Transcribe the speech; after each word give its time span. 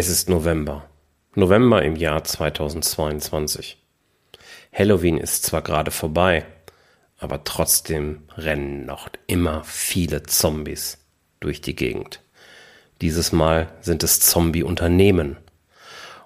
Es 0.00 0.08
ist 0.08 0.28
November. 0.28 0.88
November 1.34 1.82
im 1.82 1.96
Jahr 1.96 2.22
2022. 2.22 3.82
Halloween 4.72 5.18
ist 5.18 5.44
zwar 5.44 5.60
gerade 5.60 5.90
vorbei, 5.90 6.46
aber 7.18 7.42
trotzdem 7.42 8.22
rennen 8.36 8.86
noch 8.86 9.08
immer 9.26 9.64
viele 9.64 10.22
Zombies 10.22 10.98
durch 11.40 11.60
die 11.60 11.74
Gegend. 11.74 12.20
Dieses 13.00 13.32
Mal 13.32 13.72
sind 13.80 14.04
es 14.04 14.20
Zombie-Unternehmen. 14.20 15.36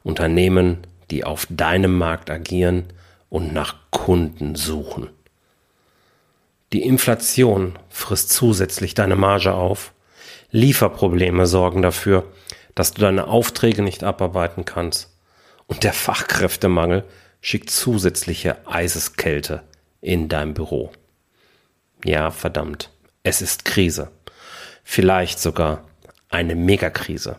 Unternehmen, 0.03 0.87
die 1.11 1.25
auf 1.25 1.47
deinem 1.49 1.97
Markt 1.97 2.29
agieren 2.29 2.93
und 3.31 3.55
nach 3.55 3.77
Kunden 3.91 4.55
suchen. 4.55 5.09
Die 6.75 6.83
Inflation 6.83 7.79
frisst 7.89 8.35
zusätzlich 8.35 8.93
deine 8.93 9.17
Marge 9.17 9.55
auf. 9.55 9.95
Lieferprobleme 10.51 11.47
sorgen 11.47 11.81
dafür, 11.81 12.27
dass 12.75 12.93
du 12.93 13.01
deine 13.01 13.27
Aufträge 13.27 13.83
nicht 13.83 14.05
abarbeiten 14.05 14.65
kannst. 14.65 15.11
Und 15.67 15.85
der 15.85 15.93
Fachkräftemangel 15.93 17.05
schickt 17.41 17.71
zusätzliche 17.71 18.67
Eiseskälte 18.67 19.63
in 20.01 20.29
dein 20.29 20.55
Büro. 20.55 20.93
Ja, 22.05 22.31
verdammt, 22.31 22.91
es 23.23 23.43
ist 23.43 23.65
Krise. 23.65 24.11
Vielleicht 24.85 25.39
sogar 25.39 25.85
eine 26.29 26.55
Megakrise. 26.55 27.39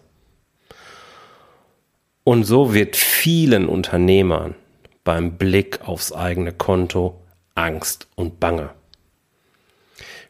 Und 2.24 2.46
so 2.46 2.74
wird 2.74 2.96
vielen 2.96 3.68
Unternehmern 3.68 4.56
beim 5.04 5.38
Blick 5.38 5.82
aufs 5.82 6.14
eigene 6.14 6.54
Konto 6.54 7.22
Angst 7.56 8.08
und 8.16 8.40
Bange. 8.40 8.70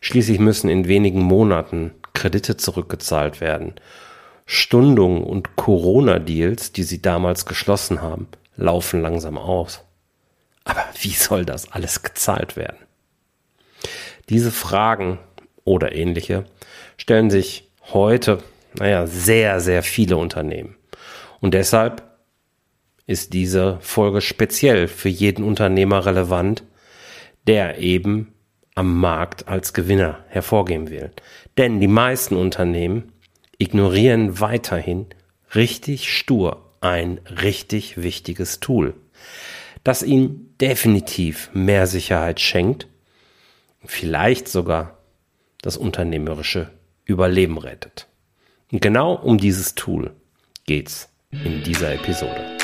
Schließlich 0.02 0.40
müssen 0.40 0.70
in 0.70 0.88
wenigen 0.88 1.22
Monaten 1.22 1.92
Kredite 2.14 2.58
zurückgezahlt 2.58 3.40
werden 3.42 3.76
Stundungen 4.46 5.24
und 5.24 5.56
Corona-Deals, 5.56 6.72
die 6.72 6.84
sie 6.84 7.02
damals 7.02 7.46
geschlossen 7.46 8.02
haben, 8.02 8.28
laufen 8.56 9.02
langsam 9.02 9.38
aus. 9.38 9.84
Aber 10.64 10.86
wie 11.02 11.14
soll 11.14 11.46
das 11.46 11.72
alles 11.72 12.04
gezahlt 12.04 12.56
werden? 12.56 12.78
Diese 14.30 14.52
Fragen 14.52 15.20
oder 15.66 15.94
ähnliche 15.94 16.46
stellen 16.98 17.30
sich 17.30 17.70
heute, 17.92 18.40
naja, 18.78 19.08
sehr, 19.08 19.60
sehr 19.60 19.84
viele 19.84 20.18
Unternehmen. 20.18 20.76
Und 21.42 21.54
deshalb 21.54 22.04
ist 23.06 23.34
diese 23.34 23.78
Folge 23.82 24.22
speziell 24.22 24.88
für 24.88 25.10
jeden 25.10 25.44
Unternehmer 25.44 26.06
relevant, 26.06 26.64
der 27.48 27.80
eben 27.80 28.34
am 28.76 29.00
Markt 29.00 29.48
als 29.48 29.74
Gewinner 29.74 30.24
hervorgehen 30.30 30.90
will. 30.90 31.12
Denn 31.58 31.80
die 31.80 31.88
meisten 31.88 32.36
Unternehmen 32.36 33.13
ignorieren 33.64 34.42
weiterhin 34.42 35.06
richtig 35.56 36.12
stur 36.14 36.74
ein 36.82 37.22
richtig 37.42 37.96
wichtiges 37.96 38.60
Tool, 38.60 38.94
das 39.86 40.04
ihnen 40.04 40.54
definitiv 40.60 41.50
mehr 41.54 41.88
Sicherheit 41.88 42.42
schenkt, 42.42 42.88
vielleicht 43.86 44.50
sogar 44.50 44.98
das 45.62 45.78
unternehmerische 45.78 46.72
Überleben 47.06 47.58
rettet. 47.58 48.10
Und 48.70 48.82
genau 48.82 49.14
um 49.14 49.38
dieses 49.38 49.76
Tool 49.76 50.12
geht's 50.66 51.08
in 51.32 51.64
dieser 51.64 51.94
Episode. 51.94 52.58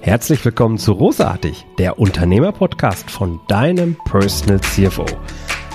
Herzlich 0.00 0.44
willkommen 0.44 0.78
zu 0.78 0.92
Rosartig, 0.92 1.66
der 1.78 1.98
Unternehmerpodcast 1.98 3.10
von 3.10 3.40
deinem 3.48 3.96
Personal 4.04 4.60
CFO. 4.60 5.06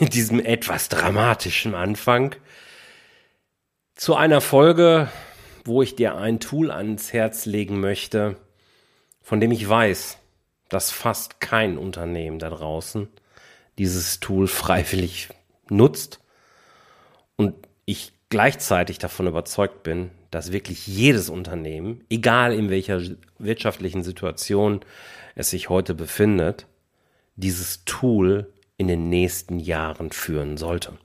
mit 0.00 0.14
diesem 0.14 0.40
etwas 0.40 0.88
dramatischen 0.88 1.74
Anfang 1.74 2.34
zu 3.94 4.14
einer 4.14 4.40
Folge, 4.40 5.08
wo 5.64 5.82
ich 5.82 5.96
dir 5.96 6.16
ein 6.16 6.40
Tool 6.40 6.70
ans 6.70 7.12
Herz 7.12 7.46
legen 7.46 7.80
möchte, 7.80 8.36
von 9.22 9.40
dem 9.40 9.52
ich 9.52 9.66
weiß, 9.68 10.18
dass 10.68 10.90
fast 10.90 11.40
kein 11.40 11.78
Unternehmen 11.78 12.38
da 12.38 12.50
draußen 12.50 13.08
dieses 13.78 14.20
Tool 14.20 14.46
freiwillig 14.46 15.28
nutzt 15.68 16.20
und 17.36 17.54
ich 17.84 18.12
gleichzeitig 18.28 18.98
davon 18.98 19.26
überzeugt 19.26 19.82
bin, 19.82 20.10
dass 20.30 20.52
wirklich 20.52 20.86
jedes 20.86 21.28
Unternehmen, 21.28 22.04
egal 22.10 22.52
in 22.52 22.70
welcher 22.70 23.00
wirtschaftlichen 23.38 24.02
Situation 24.02 24.80
es 25.34 25.50
sich 25.50 25.68
heute 25.68 25.94
befindet, 25.94 26.66
dieses 27.36 27.84
Tool 27.84 28.52
in 28.76 28.88
den 28.88 29.08
nächsten 29.08 29.58
Jahren 29.58 30.10
führen 30.10 30.56
sollte. 30.56 30.98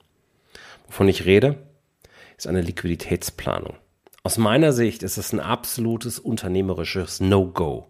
Wovon 0.88 1.08
ich 1.08 1.26
rede, 1.26 1.58
ist 2.38 2.48
eine 2.48 2.62
Liquiditätsplanung. 2.62 3.78
Aus 4.24 4.38
meiner 4.38 4.74
Sicht 4.74 5.04
ist 5.04 5.18
es 5.18 5.34
ein 5.34 5.40
absolutes 5.40 6.20
unternehmerisches 6.20 7.20
No-Go, 7.20 7.88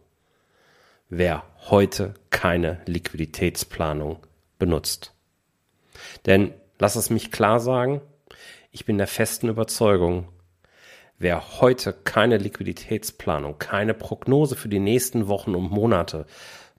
wer 1.10 1.44
heute 1.70 2.14
keine 2.30 2.82
Liquiditätsplanung 2.86 4.26
benutzt. 4.58 5.14
Denn, 6.26 6.54
lass 6.78 6.96
es 6.96 7.10
mich 7.10 7.32
klar 7.32 7.60
sagen, 7.60 8.02
ich 8.72 8.86
bin 8.86 8.98
der 8.98 9.08
festen 9.08 9.50
Überzeugung, 9.50 10.28
wer 11.18 11.60
heute 11.62 11.94
keine 11.94 12.38
Liquiditätsplanung, 12.38 13.58
keine 13.58 13.94
Prognose 13.94 14.56
für 14.56 14.70
die 14.70 14.80
nächsten 14.80 15.28
Wochen 15.28 15.56
und 15.56 15.72
Monate 15.72 16.26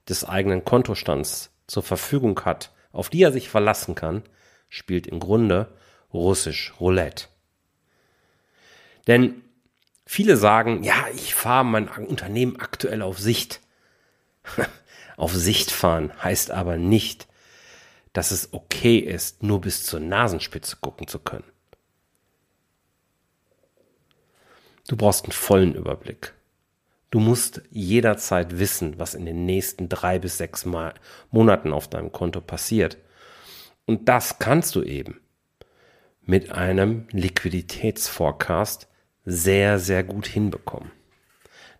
des 0.07 0.23
eigenen 0.23 0.63
Kontostands 0.63 1.51
zur 1.67 1.83
Verfügung 1.83 2.39
hat, 2.45 2.71
auf 2.91 3.09
die 3.09 3.23
er 3.23 3.31
sich 3.31 3.49
verlassen 3.49 3.95
kann, 3.95 4.23
spielt 4.69 5.07
im 5.07 5.19
Grunde 5.19 5.73
russisch 6.13 6.73
Roulette. 6.79 7.27
Denn 9.07 9.41
viele 10.05 10.37
sagen, 10.37 10.83
ja, 10.83 11.05
ich 11.13 11.33
fahre 11.33 11.65
mein 11.65 11.87
Unternehmen 11.87 12.59
aktuell 12.59 13.01
auf 13.01 13.19
Sicht. 13.19 13.61
auf 15.17 15.33
Sicht 15.33 15.71
fahren 15.71 16.11
heißt 16.23 16.51
aber 16.51 16.77
nicht, 16.77 17.27
dass 18.13 18.31
es 18.31 18.53
okay 18.53 18.97
ist, 18.97 19.43
nur 19.43 19.61
bis 19.61 19.83
zur 19.83 19.99
Nasenspitze 19.99 20.77
gucken 20.81 21.07
zu 21.07 21.19
können. 21.19 21.49
Du 24.87 24.97
brauchst 24.97 25.23
einen 25.23 25.31
vollen 25.31 25.73
Überblick. 25.75 26.33
Du 27.11 27.19
musst 27.19 27.61
jederzeit 27.71 28.57
wissen, 28.57 28.97
was 28.97 29.15
in 29.15 29.25
den 29.25 29.45
nächsten 29.45 29.89
drei 29.89 30.17
bis 30.17 30.37
sechs 30.37 30.65
Mal 30.65 30.93
Monaten 31.29 31.73
auf 31.73 31.89
deinem 31.89 32.13
Konto 32.13 32.39
passiert. 32.39 32.97
Und 33.85 34.07
das 34.07 34.39
kannst 34.39 34.75
du 34.75 34.81
eben 34.81 35.19
mit 36.21 36.51
einem 36.51 37.07
Liquiditätsforecast 37.11 38.87
sehr, 39.25 39.77
sehr 39.77 40.03
gut 40.03 40.25
hinbekommen. 40.25 40.91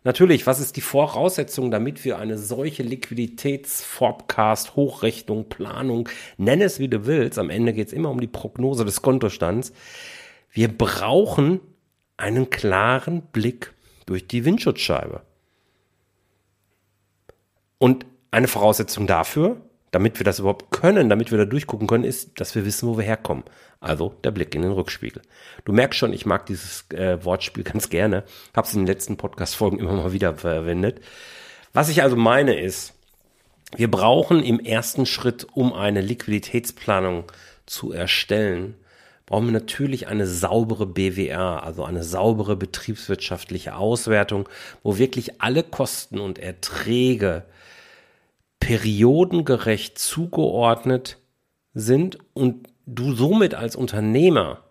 Natürlich, 0.03 0.47
was 0.47 0.59
ist 0.59 0.75
die 0.75 0.81
Voraussetzung, 0.81 1.71
damit 1.71 2.03
wir 2.03 2.17
eine 2.17 2.37
solche 2.37 2.83
Liquiditätsforecast, 2.83 4.75
Hochrechnung, 4.75 5.47
Planung, 5.47 6.09
nenn 6.37 6.59
es 6.59 6.79
wie 6.79 6.89
du 6.89 7.05
willst, 7.05 7.39
am 7.39 7.49
Ende 7.49 7.71
geht 7.71 7.87
es 7.87 7.93
immer 7.93 8.09
um 8.09 8.19
die 8.19 8.27
Prognose 8.27 8.83
des 8.83 9.01
Kontostands. 9.01 9.71
Wir 10.51 10.75
brauchen 10.75 11.61
einen 12.17 12.49
klaren 12.49 13.21
Blick 13.31 13.73
durch 14.11 14.27
die 14.27 14.44
Windschutzscheibe. 14.44 15.22
Und 17.78 18.05
eine 18.29 18.49
Voraussetzung 18.49 19.08
dafür, 19.08 19.61
damit 19.91 20.19
wir 20.19 20.25
das 20.25 20.40
überhaupt 20.40 20.69
können, 20.69 21.09
damit 21.09 21.31
wir 21.31 21.37
da 21.37 21.46
durchgucken 21.46 21.87
können, 21.87 22.03
ist, 22.03 22.41
dass 22.41 22.53
wir 22.55 22.66
wissen, 22.66 22.90
wo 22.90 22.97
wir 22.97 23.05
herkommen. 23.05 23.46
Also 23.79 24.13
der 24.25 24.31
Blick 24.31 24.53
in 24.53 24.63
den 24.63 24.73
Rückspiegel. 24.73 25.22
Du 25.63 25.72
merkst 25.72 25.97
schon, 25.97 26.11
ich 26.11 26.25
mag 26.25 26.46
dieses 26.46 26.85
äh, 26.91 27.23
Wortspiel 27.23 27.63
ganz 27.72 27.90
gerne. 27.90 28.25
Habe 28.53 28.67
es 28.67 28.73
in 28.73 28.81
den 28.81 28.87
letzten 28.87 29.16
Podcast-Folgen 29.16 29.79
immer 29.79 29.93
mal 29.93 30.11
wieder 30.11 30.35
verwendet. 30.35 30.99
Was 31.72 31.87
ich 31.87 32.03
also 32.03 32.17
meine 32.17 32.59
ist, 32.59 32.93
wir 33.78 33.90
brauchen 33.90 34.43
im 34.43 34.59
ersten 34.59 35.05
Schritt, 35.05 35.47
um 35.53 35.72
eine 35.72 36.02
Liquiditätsplanung 36.02 37.31
zu 37.66 37.93
erstellen, 37.93 38.75
brauchen 39.31 39.45
wir 39.45 39.53
natürlich 39.53 40.09
eine 40.09 40.28
saubere 40.28 40.85
BWR, 40.85 41.63
also 41.63 41.85
eine 41.85 42.03
saubere 42.03 42.57
betriebswirtschaftliche 42.57 43.78
Auswertung, 43.78 44.49
wo 44.83 44.97
wirklich 44.97 45.41
alle 45.41 45.63
Kosten 45.63 46.19
und 46.19 46.37
Erträge 46.37 47.43
periodengerecht 48.59 49.97
zugeordnet 49.97 51.17
sind 51.73 52.17
und 52.33 52.67
du 52.85 53.13
somit 53.13 53.55
als 53.55 53.78
Unternehmer 53.78 54.66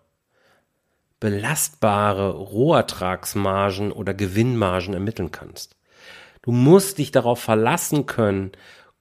belastbare 1.19 2.29
Rohertragsmargen 2.29 3.91
oder 3.91 4.13
Gewinnmargen 4.13 4.93
ermitteln 4.93 5.31
kannst. 5.31 5.75
Du 6.43 6.51
musst 6.51 6.99
dich 6.99 7.09
darauf 7.09 7.39
verlassen 7.39 8.05
können, 8.05 8.51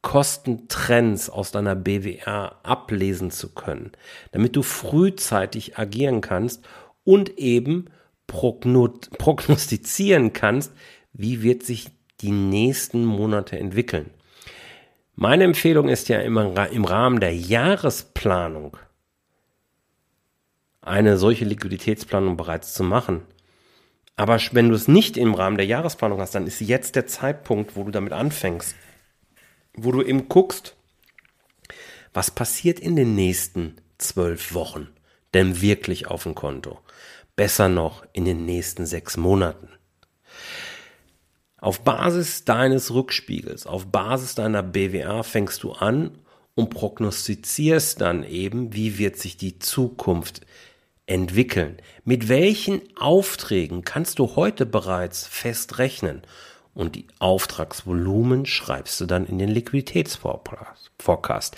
Kostentrends 0.03 1.29
aus 1.29 1.51
deiner 1.51 1.75
BWR 1.75 2.57
ablesen 2.63 3.31
zu 3.31 3.53
können, 3.53 3.93
damit 4.33 4.57
du 4.57 4.63
frühzeitig 4.63 5.79
agieren 5.79 6.21
kannst 6.21 6.67
und 7.05 7.39
eben 7.39 7.87
prognostizieren 8.27 10.33
kannst, 10.33 10.73
wie 11.13 11.43
wird 11.43 11.65
sich 11.65 11.91
die 12.21 12.31
nächsten 12.31 13.05
Monate 13.05 13.59
entwickeln. 13.59 14.11
Meine 15.15 15.45
Empfehlung 15.45 15.89
ist 15.89 16.09
ja 16.09 16.21
immer 16.21 16.71
im 16.71 16.85
Rahmen 16.85 17.21
der 17.21 17.35
Jahresplanung 17.35 18.77
eine 20.81 21.19
solche 21.19 21.45
Liquiditätsplanung 21.45 22.37
bereits 22.37 22.73
zu 22.73 22.83
machen. 22.83 23.23
Aber 24.17 24.39
wenn 24.53 24.69
du 24.69 24.75
es 24.75 24.89
nicht 24.89 25.17
im 25.17 25.35
Rahmen 25.35 25.57
der 25.57 25.67
Jahresplanung 25.67 26.21
hast, 26.21 26.35
dann 26.35 26.47
ist 26.47 26.61
jetzt 26.61 26.97
der 26.97 27.07
Zeitpunkt, 27.07 27.77
wo 27.77 27.85
du 27.85 27.91
damit 27.91 28.13
anfängst, 28.13 28.75
wo 29.85 29.93
du 29.93 30.03
eben 30.03 30.29
guckst, 30.29 30.77
was 32.13 32.31
passiert 32.31 32.81
in 32.81 32.97
den 32.97 33.15
nächsten 33.15 33.77
zwölf 33.99 34.55
Wochen 34.55 34.89
denn 35.35 35.61
wirklich 35.61 36.09
auf 36.09 36.25
dem 36.25 36.35
Konto? 36.35 36.79
Besser 37.37 37.69
noch 37.69 38.05
in 38.13 38.25
den 38.25 38.45
nächsten 38.45 38.87
sechs 38.87 39.17
Monaten. 39.17 39.69
Auf 41.59 41.83
Basis 41.83 42.45
deines 42.45 42.93
Rückspiegels, 42.93 43.67
auf 43.67 43.87
Basis 43.87 44.35
deiner 44.35 44.63
BWA 44.63 45.23
fängst 45.23 45.63
du 45.63 45.73
an 45.73 46.19
und 46.55 46.71
prognostizierst 46.71 48.01
dann 48.01 48.25
eben, 48.25 48.73
wie 48.73 48.99
wird 48.99 49.17
sich 49.17 49.37
die 49.37 49.59
Zukunft 49.59 50.41
entwickeln. 51.07 51.77
Mit 52.05 52.29
welchen 52.29 52.81
Aufträgen 52.97 53.83
kannst 53.83 54.19
du 54.19 54.37
heute 54.37 54.65
bereits 54.65 55.27
fest 55.27 55.79
rechnen? 55.79 56.23
Und 56.81 56.97
die 56.97 57.07
Auftragsvolumen 57.19 58.47
schreibst 58.47 58.99
du 59.03 59.05
dann 59.05 59.27
in 59.27 59.39
den 59.39 59.51
Liquiditätsforecast. 59.51 61.57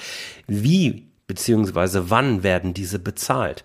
Wie 0.49 1.07
bzw. 1.29 2.01
wann 2.07 2.43
werden 2.43 2.75
diese 2.75 2.99
bezahlt? 2.99 3.65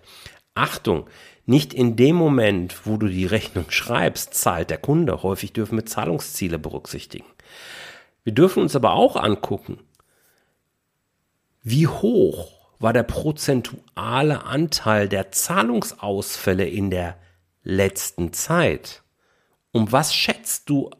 Achtung, 0.54 1.10
nicht 1.46 1.74
in 1.74 1.96
dem 1.96 2.14
Moment, 2.14 2.86
wo 2.86 2.96
du 2.96 3.08
die 3.08 3.26
Rechnung 3.26 3.64
schreibst, 3.70 4.34
zahlt 4.34 4.70
der 4.70 4.78
Kunde. 4.78 5.24
Häufig 5.24 5.52
dürfen 5.52 5.76
wir 5.76 5.84
Zahlungsziele 5.84 6.60
berücksichtigen. 6.60 7.26
Wir 8.22 8.34
dürfen 8.34 8.62
uns 8.62 8.76
aber 8.76 8.92
auch 8.92 9.16
angucken, 9.16 9.80
wie 11.64 11.88
hoch 11.88 12.52
war 12.78 12.92
der 12.92 13.02
prozentuale 13.02 14.44
Anteil 14.44 15.08
der 15.08 15.32
Zahlungsausfälle 15.32 16.68
in 16.68 16.92
der 16.92 17.18
letzten 17.64 18.32
Zeit? 18.32 19.02
Um 19.72 19.90
was 19.90 20.14
schätzt 20.14 20.70
du 20.70 20.90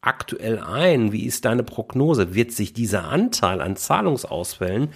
aktuell 0.00 0.58
ein? 0.60 1.12
Wie 1.12 1.24
ist 1.24 1.44
deine 1.44 1.62
Prognose? 1.62 2.34
Wird 2.34 2.52
sich 2.52 2.72
dieser 2.72 3.04
Anteil 3.04 3.60
an 3.60 3.76
Zahlungsausfällen 3.76 4.92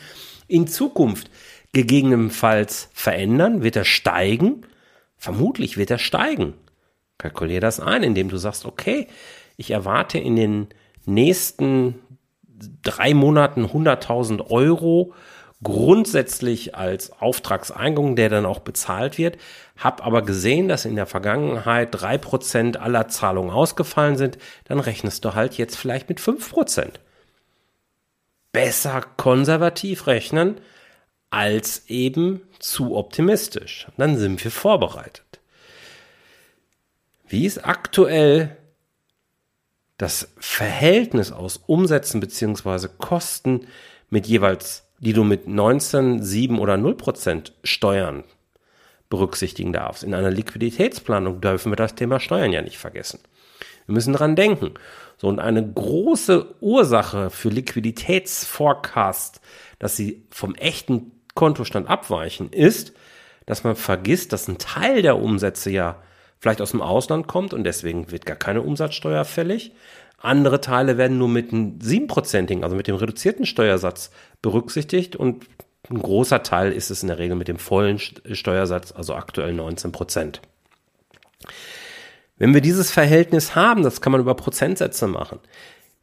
in 0.46 0.66
Zukunft 0.66 1.30
gegebenenfalls 1.72 2.88
verändern? 2.92 3.62
Wird 3.62 3.76
er 3.76 3.84
steigen? 3.84 4.62
Vermutlich 5.16 5.76
wird 5.76 5.90
er 5.90 5.98
steigen. 5.98 6.54
Kalkulier 7.18 7.60
das 7.60 7.80
ein, 7.80 8.02
indem 8.02 8.28
du 8.28 8.38
sagst, 8.38 8.64
okay, 8.64 9.06
ich 9.56 9.70
erwarte 9.70 10.18
in 10.18 10.36
den 10.36 10.68
nächsten 11.04 11.96
drei 12.82 13.14
Monaten 13.14 13.66
100.000 13.66 14.50
Euro 14.50 15.12
grundsätzlich 15.62 16.74
als 16.74 17.12
Auftragseingang, 17.20 18.16
der 18.16 18.28
dann 18.30 18.46
auch 18.46 18.60
bezahlt 18.60 19.18
wird, 19.18 19.36
habe 19.76 20.02
aber 20.02 20.22
gesehen, 20.22 20.68
dass 20.68 20.84
in 20.84 20.96
der 20.96 21.06
Vergangenheit 21.06 21.88
drei 21.92 22.16
Prozent 22.18 22.78
aller 22.78 23.08
Zahlungen 23.08 23.50
ausgefallen 23.50 24.16
sind, 24.16 24.38
dann 24.64 24.80
rechnest 24.80 25.24
du 25.24 25.34
halt 25.34 25.58
jetzt 25.58 25.76
vielleicht 25.76 26.08
mit 26.08 26.20
fünf 26.20 26.50
Prozent. 26.50 27.00
Besser 28.52 29.02
konservativ 29.16 30.06
rechnen 30.06 30.60
als 31.28 31.84
eben 31.88 32.42
zu 32.58 32.96
optimistisch. 32.96 33.86
Dann 33.96 34.18
sind 34.18 34.42
wir 34.42 34.50
vorbereitet. 34.50 35.40
Wie 37.28 37.46
ist 37.46 37.64
aktuell 37.64 38.56
das 39.98 40.32
Verhältnis 40.38 41.30
aus 41.30 41.58
Umsätzen 41.58 42.20
beziehungsweise 42.20 42.88
Kosten 42.88 43.66
mit 44.08 44.26
jeweils 44.26 44.89
die 45.00 45.12
du 45.12 45.24
mit 45.24 45.48
19, 45.48 46.22
7 46.22 46.58
oder 46.58 46.76
0 46.76 46.94
Prozent 46.94 47.52
Steuern 47.64 48.24
berücksichtigen 49.08 49.72
darfst. 49.72 50.04
In 50.04 50.14
einer 50.14 50.30
Liquiditätsplanung 50.30 51.40
dürfen 51.40 51.72
wir 51.72 51.76
das 51.76 51.96
Thema 51.96 52.20
Steuern 52.20 52.52
ja 52.52 52.62
nicht 52.62 52.78
vergessen. 52.78 53.20
Wir 53.86 53.94
müssen 53.94 54.12
dran 54.12 54.36
denken. 54.36 54.74
So, 55.16 55.26
und 55.28 55.40
eine 55.40 55.68
große 55.68 56.54
Ursache 56.60 57.28
für 57.30 57.48
Liquiditätsforecast, 57.48 59.40
dass 59.78 59.96
sie 59.96 60.24
vom 60.30 60.54
echten 60.54 61.10
Kontostand 61.34 61.88
abweichen, 61.88 62.52
ist, 62.52 62.92
dass 63.46 63.64
man 63.64 63.76
vergisst, 63.76 64.32
dass 64.32 64.48
ein 64.48 64.58
Teil 64.58 65.02
der 65.02 65.18
Umsätze 65.18 65.70
ja 65.70 66.00
vielleicht 66.38 66.60
aus 66.60 66.70
dem 66.70 66.82
Ausland 66.82 67.26
kommt 67.26 67.52
und 67.52 67.64
deswegen 67.64 68.10
wird 68.10 68.26
gar 68.26 68.36
keine 68.36 68.62
Umsatzsteuer 68.62 69.24
fällig. 69.24 69.72
Andere 70.20 70.60
Teile 70.60 70.98
werden 70.98 71.18
nur 71.18 71.28
mit 71.28 71.52
einem 71.52 71.80
siebenprozentigen, 71.80 72.62
also 72.62 72.76
mit 72.76 72.86
dem 72.86 72.94
reduzierten 72.94 73.46
Steuersatz 73.46 74.10
berücksichtigt 74.42 75.16
und 75.16 75.46
ein 75.88 76.00
großer 76.00 76.42
Teil 76.42 76.72
ist 76.72 76.90
es 76.90 77.02
in 77.02 77.08
der 77.08 77.18
Regel 77.18 77.36
mit 77.36 77.48
dem 77.48 77.58
vollen 77.58 77.98
Steuersatz, 77.98 78.92
also 78.92 79.14
aktuell 79.14 79.54
19 79.54 79.92
Prozent. 79.92 80.42
Wenn 82.36 82.54
wir 82.54 82.60
dieses 82.60 82.90
Verhältnis 82.90 83.54
haben, 83.54 83.82
das 83.82 84.00
kann 84.00 84.12
man 84.12 84.20
über 84.20 84.34
Prozentsätze 84.34 85.06
machen, 85.06 85.40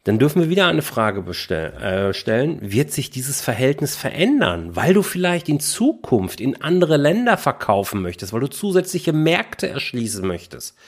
dann 0.08 0.18
dürfen 0.18 0.40
wir 0.40 0.48
wieder 0.48 0.66
eine 0.68 0.80
Frage 0.80 1.20
bestell, 1.20 1.74
äh, 1.74 2.14
stellen, 2.14 2.58
wird 2.62 2.90
sich 2.90 3.10
dieses 3.10 3.42
Verhältnis 3.42 3.94
verändern, 3.94 4.74
weil 4.74 4.94
du 4.94 5.02
vielleicht 5.02 5.50
in 5.50 5.60
Zukunft 5.60 6.40
in 6.40 6.62
andere 6.62 6.96
Länder 6.96 7.36
verkaufen 7.36 8.00
möchtest, 8.00 8.32
weil 8.32 8.40
du 8.40 8.48
zusätzliche 8.48 9.12
Märkte 9.12 9.68
erschließen 9.68 10.26
möchtest? 10.26 10.78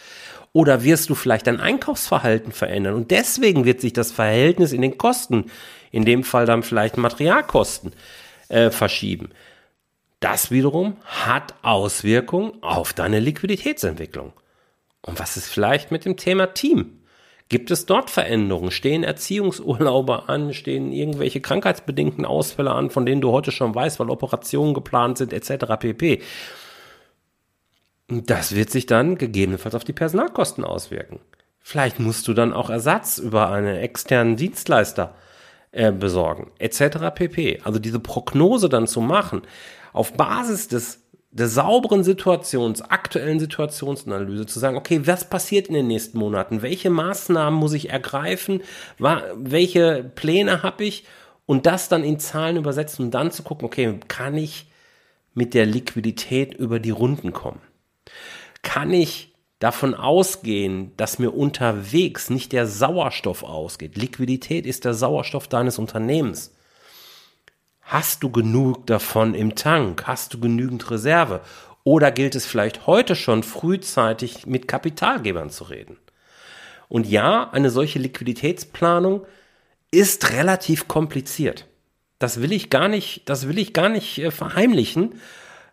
Oder 0.54 0.84
wirst 0.84 1.10
du 1.10 1.14
vielleicht 1.14 1.48
dein 1.48 1.60
Einkaufsverhalten 1.60 2.50
verändern? 2.50 2.94
Und 2.94 3.10
deswegen 3.10 3.66
wird 3.66 3.82
sich 3.82 3.92
das 3.92 4.10
Verhältnis 4.10 4.72
in 4.72 4.80
den 4.80 4.96
Kosten, 4.96 5.50
in 5.90 6.06
dem 6.06 6.24
Fall 6.24 6.46
dann 6.46 6.62
vielleicht 6.62 6.96
Materialkosten, 6.96 7.92
äh, 8.48 8.70
verschieben. 8.70 9.32
Das 10.20 10.50
wiederum 10.50 10.96
hat 11.04 11.54
Auswirkungen 11.60 12.62
auf 12.62 12.94
deine 12.94 13.20
Liquiditätsentwicklung. 13.20 14.32
Und 15.02 15.20
was 15.20 15.36
ist 15.36 15.48
vielleicht 15.48 15.90
mit 15.90 16.06
dem 16.06 16.16
Thema 16.16 16.54
Team? 16.54 16.99
Gibt 17.50 17.72
es 17.72 17.84
dort 17.84 18.10
Veränderungen? 18.10 18.70
Stehen 18.70 19.02
Erziehungsurlaube 19.02 20.28
an? 20.28 20.54
Stehen 20.54 20.92
irgendwelche 20.92 21.40
krankheitsbedingten 21.40 22.24
Ausfälle 22.24 22.70
an, 22.70 22.90
von 22.90 23.04
denen 23.04 23.20
du 23.20 23.32
heute 23.32 23.50
schon 23.50 23.74
weißt, 23.74 23.98
weil 23.98 24.08
Operationen 24.08 24.72
geplant 24.72 25.18
sind, 25.18 25.32
etc. 25.32 25.66
pp. 25.80 26.22
Das 28.06 28.54
wird 28.54 28.70
sich 28.70 28.86
dann 28.86 29.18
gegebenenfalls 29.18 29.74
auf 29.74 29.82
die 29.82 29.92
Personalkosten 29.92 30.62
auswirken. 30.64 31.18
Vielleicht 31.58 31.98
musst 31.98 32.28
du 32.28 32.34
dann 32.34 32.52
auch 32.52 32.70
Ersatz 32.70 33.18
über 33.18 33.50
einen 33.50 33.76
externen 33.76 34.36
Dienstleister 34.36 35.16
äh, 35.72 35.90
besorgen, 35.90 36.52
etc. 36.60 37.12
pp. 37.12 37.62
Also 37.64 37.80
diese 37.80 37.98
Prognose 37.98 38.68
dann 38.68 38.86
zu 38.86 39.00
machen, 39.00 39.42
auf 39.92 40.12
Basis 40.12 40.68
des 40.68 41.02
der 41.32 41.48
sauberen 41.48 42.02
Situations, 42.02 42.82
aktuellen 42.82 43.38
Situationsanalyse 43.38 44.46
zu 44.46 44.58
sagen, 44.58 44.76
okay, 44.76 45.06
was 45.06 45.28
passiert 45.28 45.68
in 45.68 45.74
den 45.74 45.86
nächsten 45.86 46.18
Monaten? 46.18 46.62
Welche 46.62 46.90
Maßnahmen 46.90 47.58
muss 47.58 47.72
ich 47.72 47.90
ergreifen? 47.90 48.62
Welche 48.98 50.10
Pläne 50.14 50.62
habe 50.62 50.84
ich? 50.84 51.04
Und 51.46 51.66
das 51.66 51.88
dann 51.88 52.04
in 52.04 52.18
Zahlen 52.18 52.56
übersetzen 52.56 53.06
und 53.06 53.10
dann 53.12 53.30
zu 53.30 53.42
gucken, 53.42 53.66
okay, 53.66 53.98
kann 54.08 54.36
ich 54.36 54.70
mit 55.34 55.54
der 55.54 55.66
Liquidität 55.66 56.54
über 56.54 56.80
die 56.80 56.90
Runden 56.90 57.32
kommen? 57.32 57.60
kann 58.62 58.92
ich 58.92 59.34
davon 59.58 59.94
ausgehen, 59.94 60.92
dass 60.96 61.18
mir 61.18 61.34
unterwegs 61.34 62.30
nicht 62.30 62.52
der 62.52 62.66
Sauerstoff 62.66 63.42
ausgeht. 63.42 63.96
Liquidität 63.96 64.66
ist 64.66 64.84
der 64.84 64.94
Sauerstoff 64.94 65.48
deines 65.48 65.78
Unternehmens. 65.78 66.54
Hast 67.90 68.22
du 68.22 68.30
genug 68.30 68.86
davon 68.86 69.34
im 69.34 69.56
Tank? 69.56 70.04
Hast 70.06 70.32
du 70.32 70.38
genügend 70.38 70.92
Reserve? 70.92 71.40
Oder 71.82 72.12
gilt 72.12 72.36
es 72.36 72.46
vielleicht 72.46 72.86
heute 72.86 73.16
schon 73.16 73.42
frühzeitig 73.42 74.46
mit 74.46 74.68
Kapitalgebern 74.68 75.50
zu 75.50 75.64
reden? 75.64 75.96
Und 76.88 77.08
ja, 77.08 77.50
eine 77.50 77.68
solche 77.68 77.98
Liquiditätsplanung 77.98 79.26
ist 79.90 80.30
relativ 80.30 80.86
kompliziert. 80.86 81.66
Das 82.20 82.40
will 82.40 82.52
ich 82.52 82.70
gar 82.70 82.86
nicht, 82.86 83.28
das 83.28 83.48
will 83.48 83.58
ich 83.58 83.72
gar 83.72 83.88
nicht 83.88 84.18
äh, 84.18 84.30
verheimlichen. 84.30 85.16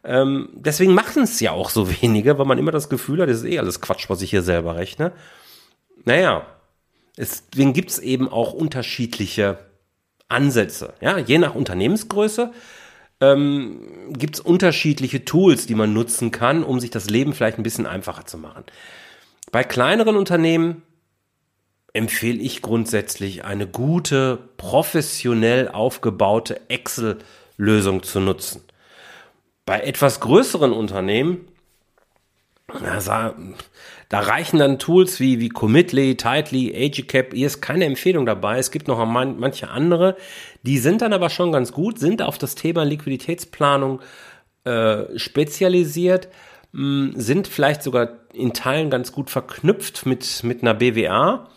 Ähm, 0.03 0.50
deswegen 0.53 0.95
machen 0.95 1.21
es 1.21 1.39
ja 1.39 1.51
auch 1.51 1.69
so 1.69 1.88
wenige, 2.01 2.39
weil 2.39 2.47
man 2.47 2.57
immer 2.57 2.71
das 2.71 2.89
Gefühl 2.89 3.21
hat, 3.21 3.29
das 3.29 3.43
ist 3.43 3.45
eh 3.45 3.59
alles 3.59 3.79
Quatsch, 3.79 4.09
was 4.09 4.24
ich 4.24 4.31
hier 4.31 4.41
selber 4.41 4.75
rechne. 4.75 5.12
Naja, 6.03 6.47
deswegen 7.15 7.74
gibt 7.74 7.91
es 7.91 8.00
eben 8.00 8.27
auch 8.27 8.53
unterschiedliche 8.53 9.66
Ansätze. 10.29 10.93
Ja, 11.01 11.17
je 11.17 11.38
nach 11.38 11.55
Unternehmensgröße 11.55 12.51
ähm, 13.22 14.13
gibt 14.13 14.36
es 14.36 14.39
unterschiedliche 14.41 15.25
Tools, 15.25 15.65
die 15.65 15.75
man 15.75 15.93
nutzen 15.93 16.31
kann, 16.31 16.63
um 16.63 16.79
sich 16.79 16.89
das 16.89 17.10
Leben 17.10 17.34
vielleicht 17.34 17.57
ein 17.57 17.63
bisschen 17.63 17.86
einfacher 17.86 18.25
zu 18.25 18.38
machen. 18.38 18.63
Bei 19.51 19.63
kleineren 19.63 20.17
Unternehmen 20.17 20.84
empfehle 21.93 22.39
ich 22.39 22.62
grundsätzlich 22.62 23.43
eine 23.43 23.65
gute, 23.67 24.38
professionell 24.57 25.69
aufgebaute 25.69 26.69
Excel-Lösung 26.69 28.03
zu 28.03 28.19
nutzen. 28.19 28.62
Bei 29.65 29.81
etwas 29.81 30.19
größeren 30.19 30.72
Unternehmen, 30.72 31.48
da, 32.67 34.19
reichen 34.19 34.59
dann 34.59 34.77
Tools 34.77 35.19
wie, 35.19 35.39
wie 35.39 35.50
Commitly, 35.50 36.17
Tightly, 36.17 36.74
Agicap. 36.75 37.33
Hier 37.33 37.47
ist 37.47 37.62
keine 37.62 37.86
Empfehlung 37.86 38.25
dabei. 38.25 38.59
Es 38.59 38.71
gibt 38.71 38.88
noch 38.88 39.03
manche 39.05 39.69
andere. 39.69 40.17
Die 40.63 40.77
sind 40.77 41.01
dann 41.01 41.13
aber 41.13 41.29
schon 41.29 41.51
ganz 41.51 41.71
gut, 41.71 41.97
sind 41.97 42.21
auf 42.21 42.38
das 42.38 42.55
Thema 42.55 42.83
Liquiditätsplanung 42.83 44.01
äh, 44.65 45.17
spezialisiert, 45.17 46.27
mh, 46.74 47.13
sind 47.15 47.47
vielleicht 47.47 47.83
sogar 47.83 48.09
in 48.33 48.53
Teilen 48.53 48.89
ganz 48.89 49.13
gut 49.13 49.29
verknüpft 49.29 50.05
mit, 50.05 50.43
mit 50.43 50.62
einer 50.62 50.74
BWA, 50.74 51.50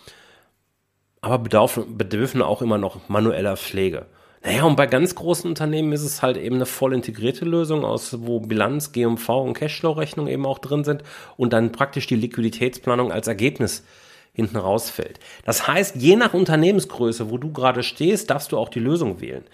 aber 1.21 1.39
bedürfen, 1.41 1.99
bedürfen 1.99 2.41
auch 2.41 2.63
immer 2.63 2.79
noch 2.79 3.09
manueller 3.09 3.57
Pflege. 3.57 4.07
Naja, 4.43 4.65
und 4.65 4.77
bei 4.77 4.87
ganz 4.87 5.15
großen 5.15 5.49
Unternehmen 5.49 5.93
ist 5.93 6.03
es 6.03 6.23
halt 6.23 6.39
eben 6.39 6.57
eine 6.57 6.67
voll 6.67 6.95
integrierte 6.95 7.45
Lösung, 7.45 7.85
aus 7.85 8.17
wo 8.21 8.41
Bilanz, 8.41 8.93
GMV 8.93 9.29
und 9.29 9.55
Cashflow-Rechnung 9.55 10.29
eben 10.29 10.47
auch 10.47 10.59
drin 10.59 10.83
sind 10.83 11.03
und 11.37 11.53
dann 11.53 11.73
praktisch 11.73 12.07
die 12.07 12.17
Liquiditätsplanung 12.17 13.13
als 13.13 13.29
Ergebnis 13.29 13.85
hinten 14.33 14.57
rausfällt. 14.57 15.19
Das 15.45 15.69
heißt, 15.69 15.97
je 15.97 16.17
nach 16.17 16.33
Unternehmensgröße, 16.33 17.31
wo 17.31 17.37
du 17.37 17.53
gerade 17.53 17.83
stehst, 17.83 18.31
darfst 18.31 18.53
du 18.53 18.59
auch 18.59 18.71
die 18.71 18.81
Lösung 18.81 19.21
wählen. 19.21 19.45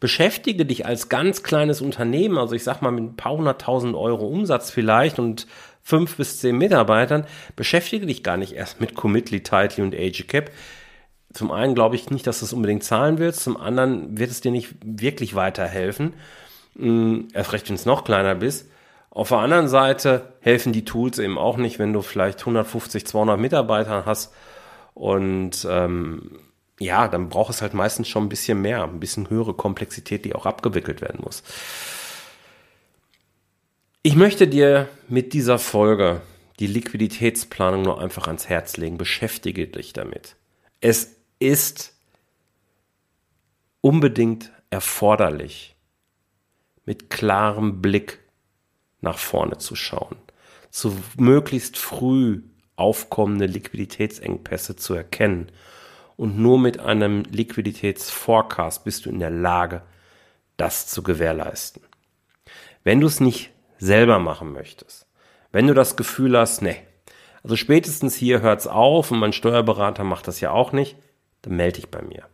Beschäftige 0.00 0.66
dich 0.66 0.86
als 0.86 1.08
ganz 1.08 1.44
kleines 1.44 1.80
Unternehmen, 1.80 2.36
also 2.36 2.56
ich 2.56 2.64
sag 2.64 2.82
mal 2.82 2.90
mit 2.90 3.04
ein 3.04 3.16
paar 3.16 3.36
hunderttausend 3.36 3.94
Euro 3.94 4.26
Umsatz 4.26 4.72
vielleicht 4.72 5.20
und 5.20 5.46
fünf 5.82 6.16
bis 6.16 6.40
zehn 6.40 6.58
Mitarbeitern, 6.58 7.26
beschäftige 7.54 8.06
dich 8.06 8.24
gar 8.24 8.36
nicht 8.36 8.54
erst 8.54 8.80
mit 8.80 8.96
Commitly, 8.96 9.44
Tightly 9.44 9.84
und 9.84 9.94
AgeCap 9.94 10.50
zum 11.32 11.50
einen 11.50 11.74
glaube 11.74 11.96
ich 11.96 12.10
nicht, 12.10 12.26
dass 12.26 12.40
du 12.40 12.44
es 12.44 12.52
unbedingt 12.52 12.84
zahlen 12.84 13.18
willst, 13.18 13.40
zum 13.40 13.56
anderen 13.56 14.18
wird 14.18 14.30
es 14.30 14.40
dir 14.40 14.52
nicht 14.52 14.74
wirklich 14.84 15.34
weiterhelfen, 15.34 16.14
mm, 16.74 17.28
erst 17.32 17.52
recht, 17.52 17.68
wenn 17.68 17.76
es 17.76 17.86
noch 17.86 18.04
kleiner 18.04 18.34
bist. 18.34 18.68
Auf 19.10 19.28
der 19.28 19.38
anderen 19.38 19.68
Seite 19.68 20.32
helfen 20.40 20.72
die 20.72 20.84
Tools 20.84 21.18
eben 21.18 21.38
auch 21.38 21.58
nicht, 21.58 21.78
wenn 21.78 21.92
du 21.92 22.00
vielleicht 22.02 22.40
150, 22.40 23.06
200 23.06 23.38
Mitarbeiter 23.38 24.06
hast 24.06 24.32
und 24.94 25.66
ähm, 25.68 26.38
ja, 26.78 27.08
dann 27.08 27.28
braucht 27.28 27.50
es 27.50 27.62
halt 27.62 27.74
meistens 27.74 28.08
schon 28.08 28.24
ein 28.24 28.28
bisschen 28.28 28.60
mehr, 28.60 28.84
ein 28.84 29.00
bisschen 29.00 29.30
höhere 29.30 29.54
Komplexität, 29.54 30.24
die 30.24 30.34
auch 30.34 30.46
abgewickelt 30.46 31.00
werden 31.00 31.20
muss. 31.22 31.42
Ich 34.02 34.16
möchte 34.16 34.48
dir 34.48 34.88
mit 35.08 35.32
dieser 35.32 35.58
Folge 35.58 36.22
die 36.58 36.66
Liquiditätsplanung 36.66 37.82
nur 37.82 38.00
einfach 38.00 38.26
ans 38.26 38.48
Herz 38.48 38.76
legen. 38.76 38.98
Beschäftige 38.98 39.66
dich 39.68 39.92
damit. 39.92 40.36
Es 40.80 41.16
ist 41.42 41.94
unbedingt 43.80 44.50
erforderlich, 44.70 45.76
mit 46.84 47.10
klarem 47.10 47.82
Blick 47.82 48.20
nach 49.00 49.18
vorne 49.18 49.58
zu 49.58 49.76
schauen, 49.76 50.16
zu 50.70 50.96
möglichst 51.16 51.76
früh 51.76 52.42
aufkommende 52.76 53.46
Liquiditätsengpässe 53.46 54.76
zu 54.76 54.94
erkennen. 54.94 55.52
Und 56.16 56.38
nur 56.38 56.58
mit 56.58 56.78
einem 56.78 57.24
Liquiditätsforecast 57.24 58.84
bist 58.84 59.06
du 59.06 59.10
in 59.10 59.18
der 59.18 59.30
Lage, 59.30 59.82
das 60.56 60.86
zu 60.86 61.02
gewährleisten. 61.02 61.82
Wenn 62.84 63.00
du 63.00 63.06
es 63.06 63.20
nicht 63.20 63.50
selber 63.78 64.18
machen 64.18 64.52
möchtest, 64.52 65.06
wenn 65.50 65.66
du 65.66 65.74
das 65.74 65.96
Gefühl 65.96 66.38
hast, 66.38 66.62
nee, 66.62 66.76
also 67.42 67.56
spätestens 67.56 68.14
hier 68.14 68.40
hört 68.40 68.60
es 68.60 68.66
auf 68.66 69.10
und 69.10 69.18
mein 69.18 69.32
Steuerberater 69.32 70.04
macht 70.04 70.28
das 70.28 70.40
ja 70.40 70.50
auch 70.50 70.72
nicht, 70.72 70.96
dann 71.42 71.56
melde 71.56 71.80
dich 71.80 71.90
bei 71.90 72.02
mir. 72.02 72.24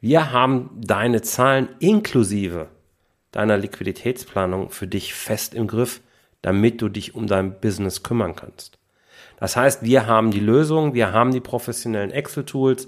Wir 0.00 0.32
haben 0.32 0.70
deine 0.76 1.22
Zahlen 1.22 1.68
inklusive 1.78 2.68
deiner 3.32 3.58
Liquiditätsplanung 3.58 4.70
für 4.70 4.86
dich 4.86 5.12
fest 5.12 5.52
im 5.52 5.66
Griff, 5.66 6.00
damit 6.40 6.80
du 6.80 6.88
dich 6.88 7.14
um 7.14 7.26
dein 7.26 7.60
Business 7.60 8.02
kümmern 8.02 8.34
kannst. 8.34 8.78
Das 9.38 9.56
heißt, 9.56 9.82
wir 9.82 10.06
haben 10.06 10.30
die 10.30 10.40
Lösung, 10.40 10.94
wir 10.94 11.12
haben 11.12 11.32
die 11.32 11.40
professionellen 11.40 12.10
Excel-Tools, 12.10 12.86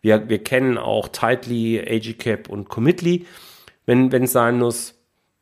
wir, 0.00 0.28
wir 0.28 0.42
kennen 0.42 0.78
auch 0.78 1.08
Tightly, 1.08 1.80
AGCAP 1.80 2.48
und 2.48 2.68
Commitly, 2.68 3.26
wenn 3.86 4.12
es 4.12 4.32
sein 4.32 4.58
muss. 4.58 4.94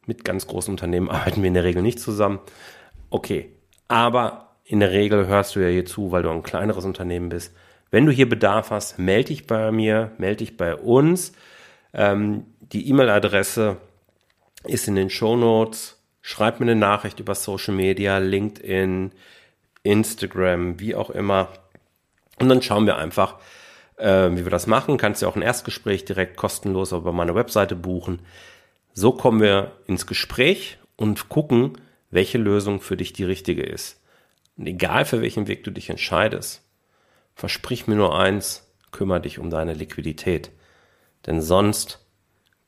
Mit 0.07 0.25
ganz 0.25 0.47
großen 0.47 0.73
Unternehmen 0.73 1.09
arbeiten 1.11 1.43
wir 1.43 1.49
in 1.49 1.55
der 1.55 1.65
Regel 1.65 1.83
nicht 1.83 1.99
zusammen. 1.99 2.41
Okay, 3.09 3.51
aber 3.89 4.57
in 4.65 4.81
der 4.81 4.91
Regel 4.91 5.27
hörst 5.27 5.57
du 5.57 5.61
ja 5.61 5.69
hier 5.69 5.87
zu, 5.87 6.13
weil 6.13 6.23
du 6.23 6.31
ein 6.31 6.43
kleineres 6.43 6.85
Unternehmen 6.85 7.31
bist. 7.31 7.55
Wenn 7.91 8.07
du 8.07 8.13
hier 8.13 8.29
Bedarf 8.29 8.71
hast, 8.71 8.99
melde 8.99 9.29
dich 9.29 9.47
bei 9.47 9.71
mir, 9.71 10.13
melde 10.19 10.39
dich 10.39 10.57
bei 10.57 10.75
uns. 10.75 11.33
Ähm, 11.93 12.47
die 12.61 12.89
E-Mail-Adresse 12.89 13.77
ist 14.65 14.89
in 14.89 14.97
den 14.97 15.11
Show 15.11 15.37
Notes. 15.37 16.03
Schreib 16.23 16.59
mir 16.59 16.67
eine 16.67 16.77
Nachricht 16.77 17.21
über 17.21 17.35
Social 17.35 17.75
Media, 17.75 18.19
LinkedIn, 18.19 19.13
Instagram, 19.83 20.81
wie 20.81 20.95
auch 20.95 21.11
immer. 21.11 21.51
Und 22.41 22.49
dann 22.49 22.63
schauen 22.63 22.87
wir 22.87 22.97
einfach, 22.97 23.39
äh, 23.97 24.31
wie 24.31 24.45
wir 24.45 24.51
das 24.51 24.67
machen. 24.67 24.97
Kannst 24.97 25.23
ja 25.23 25.29
auch 25.29 25.37
ein 25.37 25.43
Erstgespräch 25.43 26.05
direkt 26.05 26.37
kostenlos 26.37 26.93
über 26.93 27.13
meine 27.13 27.35
Webseite 27.35 27.77
buchen. 27.77 28.21
So 28.93 29.13
kommen 29.13 29.41
wir 29.41 29.73
ins 29.87 30.07
Gespräch 30.07 30.79
und 30.97 31.29
gucken, 31.29 31.79
welche 32.11 32.39
Lösung 32.39 32.81
für 32.81 32.97
dich 32.97 33.13
die 33.13 33.25
richtige 33.25 33.63
ist. 33.63 34.01
Und 34.57 34.67
egal 34.67 35.05
für 35.05 35.21
welchen 35.21 35.49
Weg 35.49 35.65
du 35.65 35.71
dich 35.71 35.91
entscheidest, 35.91 36.64
Versprich 37.35 37.89
mir 37.89 37.97
nur 37.97 38.17
eins, 38.17 38.63
kümmere 38.93 39.21
dich 39.21 39.41
um 39.41 39.51
deine 39.51 39.75
Liquidität. 39.75 40.53
Denn 41.27 41.43
sonst 41.43 41.99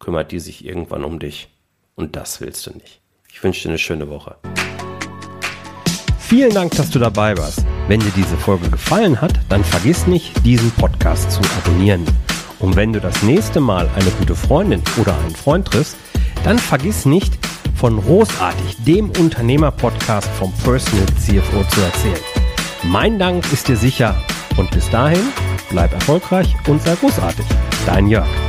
kümmert 0.00 0.32
die 0.32 0.40
sich 0.40 0.64
irgendwann 0.64 1.04
um 1.04 1.20
dich. 1.20 1.49
Und 1.94 2.16
das 2.16 2.40
willst 2.40 2.66
du 2.66 2.73
nicht. 2.73 3.00
Ich 3.30 3.42
wünsche 3.44 3.62
dir 3.62 3.68
eine 3.68 3.78
schöne 3.78 4.11
Woche. 4.11 4.37
Vielen 6.18 6.52
Dank, 6.52 6.73
dass 6.73 6.90
du 6.90 6.99
dabei 6.99 7.37
warst. 7.38 7.64
Wenn 7.87 8.00
dir 8.00 8.11
diese 8.16 8.37
Folge 8.37 8.68
gefallen 8.68 9.20
hat, 9.20 9.38
dann 9.49 9.62
vergiss 9.62 10.08
nicht, 10.08 10.44
diesen 10.44 10.73
Podcast 10.73 11.30
zu 11.30 11.40
abonnieren. 11.58 12.04
Und 12.58 12.75
wenn 12.75 12.92
du 12.92 13.00
das 13.00 13.23
nächste 13.23 13.61
Mal 13.61 13.88
eine 13.94 14.11
gute 14.18 14.35
Freundin 14.35 14.82
oder 15.00 15.16
einen 15.20 15.37
Freund 15.37 15.68
triffst, 15.68 15.96
dann 16.42 16.58
vergiss 16.58 17.06
nicht, 17.06 17.38
von 17.76 18.00
Großartig, 18.00 18.85
dem 18.85 19.11
Unternehmer-Podcast 19.11 20.28
vom 20.30 20.52
Personal 20.64 21.06
CFO 21.20 21.62
zu 21.68 21.80
erzählen. 21.82 22.20
Mein 22.85 23.18
Dank 23.18 23.52
ist 23.52 23.68
dir 23.68 23.76
sicher 23.76 24.16
und 24.56 24.70
bis 24.70 24.88
dahin, 24.90 25.32
bleib 25.70 25.92
erfolgreich 25.92 26.54
und 26.68 26.82
sei 26.82 26.94
großartig. 26.94 27.46
Dein 27.86 28.08
Jörg. 28.08 28.46